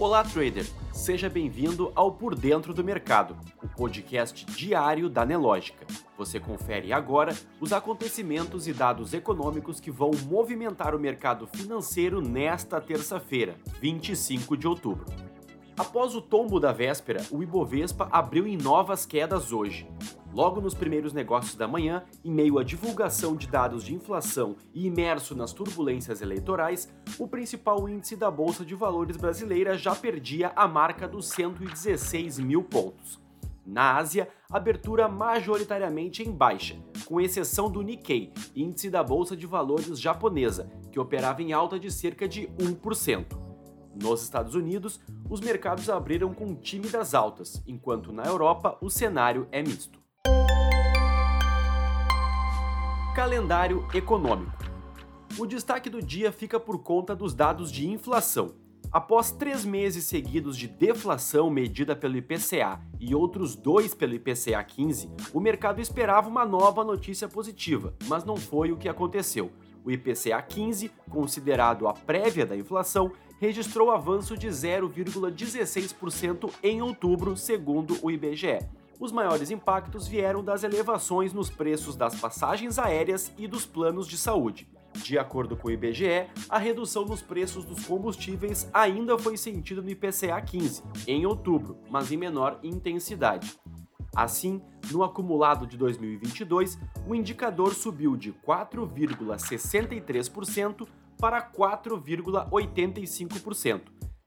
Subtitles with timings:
[0.00, 0.66] Olá, trader!
[0.94, 5.86] Seja bem-vindo ao Por Dentro do Mercado, o podcast diário da Nelógica.
[6.16, 12.80] Você confere agora os acontecimentos e dados econômicos que vão movimentar o mercado financeiro nesta
[12.80, 15.04] terça-feira, 25 de outubro.
[15.76, 19.86] Após o tombo da véspera, o Ibovespa abriu em novas quedas hoje.
[20.32, 24.86] Logo nos primeiros negócios da manhã, em meio à divulgação de dados de inflação e
[24.86, 26.88] imerso nas turbulências eleitorais,
[27.18, 32.62] o principal índice da Bolsa de Valores brasileira já perdia a marca dos 116 mil
[32.62, 33.20] pontos.
[33.66, 39.98] Na Ásia, abertura majoritariamente em baixa, com exceção do Nikkei, índice da Bolsa de Valores
[39.98, 43.36] japonesa, que operava em alta de cerca de 1%.
[44.00, 49.60] Nos Estados Unidos, os mercados abriram com tímidas altas, enquanto na Europa o cenário é
[49.60, 49.99] misto.
[53.14, 54.52] Calendário econômico.
[55.36, 58.54] O destaque do dia fica por conta dos dados de inflação.
[58.92, 65.10] Após três meses seguidos de deflação medida pelo IPCA e outros dois pelo IPCA 15,
[65.34, 69.50] o mercado esperava uma nova notícia positiva, mas não foi o que aconteceu.
[69.84, 77.98] O IPCA 15, considerado a prévia da inflação, registrou avanço de 0,16% em outubro, segundo
[78.02, 78.60] o IBGE.
[79.00, 84.18] Os maiores impactos vieram das elevações nos preços das passagens aéreas e dos planos de
[84.18, 84.68] saúde.
[84.96, 89.88] De acordo com o IBGE, a redução nos preços dos combustíveis ainda foi sentida no
[89.88, 93.58] IPCA 15, em outubro, mas em menor intensidade.
[94.14, 96.78] Assim, no acumulado de 2022,
[97.08, 103.80] o indicador subiu de 4,63% para 4,85%.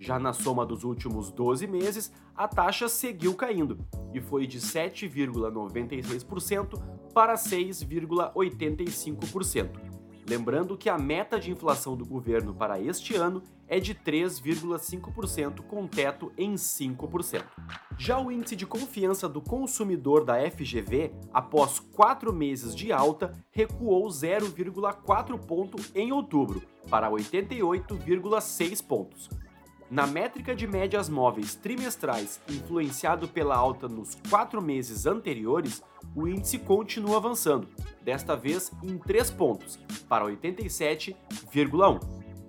[0.00, 6.80] Já na soma dos últimos 12 meses, a taxa seguiu caindo e foi de 7,96%
[7.12, 9.70] para 6,85%.
[10.28, 15.88] Lembrando que a meta de inflação do governo para este ano é de 3,5%, com
[15.88, 17.42] teto em 5%.
[17.98, 24.06] Já o índice de confiança do consumidor da FGV, após quatro meses de alta, recuou
[24.06, 29.28] 0,4 ponto em outubro, para 88,6 pontos
[29.90, 35.82] na métrica de médias móveis trimestrais, influenciado pela alta nos quatro meses anteriores,
[36.14, 37.68] o índice continua avançando,
[38.02, 39.78] desta vez em 3 pontos,
[40.08, 42.00] para 87,1.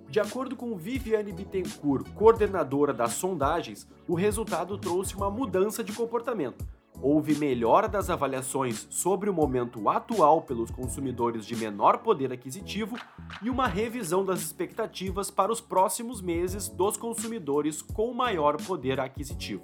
[0.08, 6.66] De acordo com Viviane Bittencourt, coordenadora das sondagens, o resultado trouxe uma mudança de comportamento,
[7.02, 12.96] houve melhora das avaliações sobre o momento atual pelos consumidores de menor poder aquisitivo
[13.42, 19.62] e uma revisão das expectativas para os próximos meses dos consumidores com maior poder aquisitivo.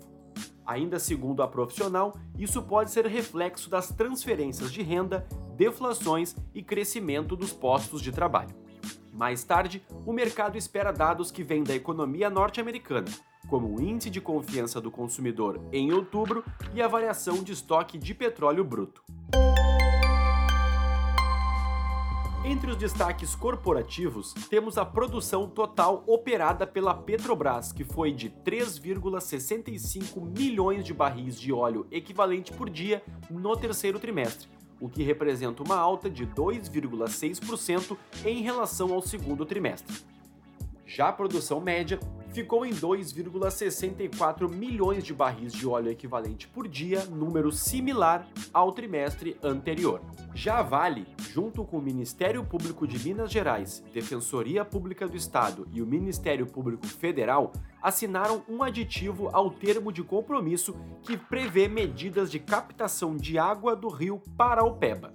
[0.66, 5.26] Ainda segundo a profissional, isso pode ser reflexo das transferências de renda,
[5.56, 8.65] deflações e crescimento dos postos de trabalho.
[9.16, 13.08] Mais tarde, o mercado espera dados que vêm da economia norte-americana,
[13.48, 16.44] como o índice de confiança do consumidor em outubro
[16.74, 19.02] e a variação de estoque de petróleo bruto.
[22.44, 30.20] Entre os destaques corporativos, temos a produção total operada pela Petrobras, que foi de 3,65
[30.38, 34.46] milhões de barris de óleo equivalente por dia no terceiro trimestre,
[34.80, 39.96] o que representa uma alta de 2,6% em relação ao segundo trimestre.
[40.86, 41.98] Já a produção média
[42.32, 49.36] ficou em 2,64 milhões de barris de óleo equivalente por dia, número similar ao trimestre
[49.42, 50.00] anterior.
[50.34, 55.68] Já a Vale, junto com o Ministério Público de Minas Gerais, Defensoria Pública do Estado
[55.70, 57.52] e o Ministério Público Federal,
[57.82, 63.88] assinaram um aditivo ao termo de compromisso que prevê medidas de captação de água do
[63.88, 65.12] rio Paraupeba.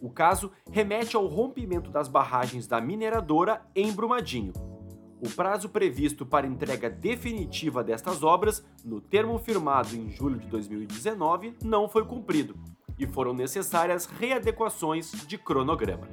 [0.00, 4.52] O caso remete ao rompimento das barragens da mineradora em Brumadinho,
[5.20, 11.56] o prazo previsto para entrega definitiva destas obras, no termo firmado em julho de 2019,
[11.64, 12.54] não foi cumprido
[12.98, 16.08] e foram necessárias readequações de cronograma.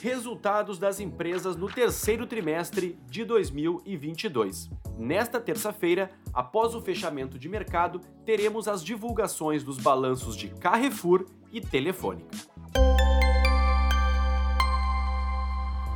[0.00, 4.70] Resultados das empresas no terceiro trimestre de 2022.
[4.98, 11.60] Nesta terça-feira, após o fechamento de mercado, teremos as divulgações dos balanços de Carrefour e
[11.60, 12.36] Telefônica.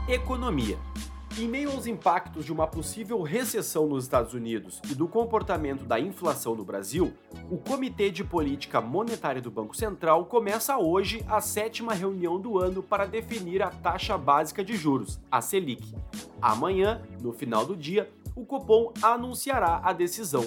[0.09, 0.79] Economia.
[1.39, 6.01] Em meio aos impactos de uma possível recessão nos Estados Unidos e do comportamento da
[6.01, 7.13] inflação no Brasil,
[7.51, 12.83] o Comitê de Política Monetária do Banco Central começa hoje a sétima reunião do ano
[12.83, 15.95] para definir a taxa básica de juros, a Selic.
[16.41, 20.47] Amanhã, no final do dia, o Copom anunciará a decisão.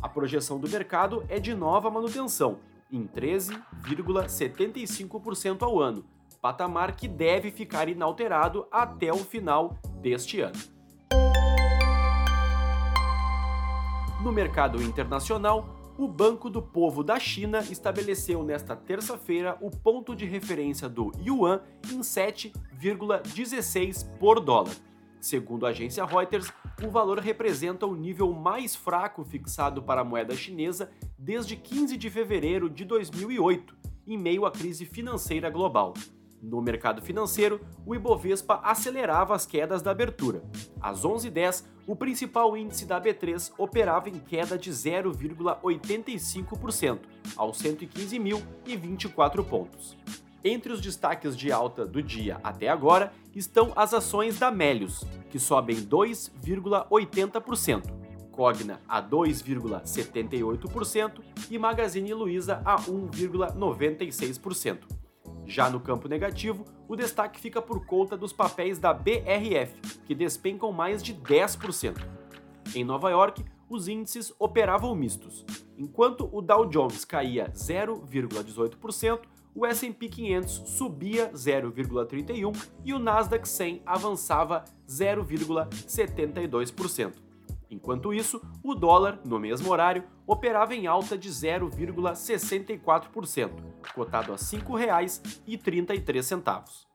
[0.00, 2.60] A projeção do mercado é de nova manutenção,
[2.90, 6.02] em 13,75% ao ano,
[6.40, 10.60] patamar que deve ficar inalterado até o final deste ano.
[14.22, 20.26] No mercado internacional, o Banco do Povo da China estabeleceu nesta terça-feira o ponto de
[20.26, 24.74] referência do yuan em 7,16 por dólar.
[25.20, 26.52] Segundo a agência Reuters,
[26.84, 32.10] o valor representa o nível mais fraco fixado para a moeda chinesa desde 15 de
[32.10, 33.74] fevereiro de 2008,
[34.06, 35.94] em meio à crise financeira global.
[36.44, 40.42] No mercado financeiro, o Ibovespa acelerava as quedas da abertura.
[40.80, 46.98] Às 11h10, o principal índice da B3 operava em queda de 0,85%,
[47.36, 49.96] aos 115.024 pontos.
[50.44, 55.38] Entre os destaques de alta do dia até agora estão as ações da Melius, que
[55.38, 65.03] sobem 2,80%, Cogna a 2,78% e Magazine Luiza a 1,96%.
[65.46, 69.74] Já no campo negativo, o destaque fica por conta dos papéis da BRF,
[70.06, 71.96] que despencam mais de 10%.
[72.74, 75.44] Em Nova York, os índices operavam mistos.
[75.76, 79.20] Enquanto o Dow Jones caía 0,18%,
[79.54, 82.52] o S&P 500 subia 0,31
[82.84, 87.23] e o Nasdaq 100 avançava 0,72%.
[87.74, 93.50] Enquanto isso, o dólar, no mesmo horário, operava em alta de 0,64%,
[93.92, 96.86] cotado a R$ 5,33.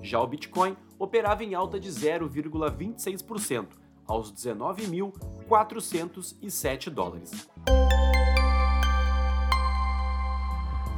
[0.00, 3.70] Já o Bitcoin operava em alta de 0,26%,
[4.06, 7.50] aos 19.407 dólares.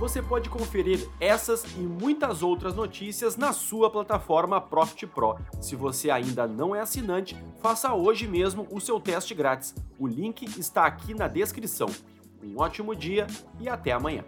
[0.05, 5.39] Você pode conferir essas e muitas outras notícias na sua plataforma Profit Pro.
[5.63, 9.75] Se você ainda não é assinante, faça hoje mesmo o seu teste grátis.
[9.99, 11.89] O link está aqui na descrição.
[12.43, 13.27] Um ótimo dia
[13.59, 14.27] e até amanhã.